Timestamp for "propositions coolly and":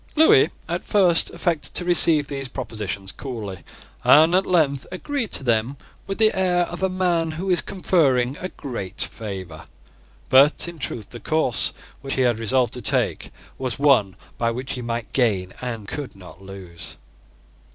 2.47-4.33